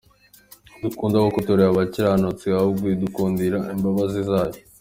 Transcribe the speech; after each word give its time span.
Ntidukunda 0.77 1.17
kuko 1.25 1.39
turi 1.47 1.63
abakiranutsi 1.71 2.45
ahubwo 2.59 2.85
idukundira 2.95 3.57
imbabazi 3.73 4.19
zayo. 4.29 4.59